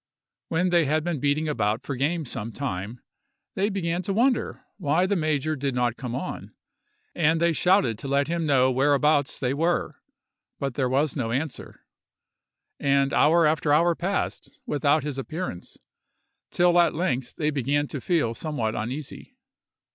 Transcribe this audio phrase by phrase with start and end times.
[0.47, 3.01] When they had been beating about for game some time,
[3.53, 6.55] they began to wonder why the major did not come on,
[7.13, 10.01] and they shouted to let him know whereabouts they were;
[10.59, 11.81] but there was no answer,
[12.79, 15.77] and hour after hour passed without his appearance,
[16.49, 19.37] till at length they began to feel somewhat uneasy.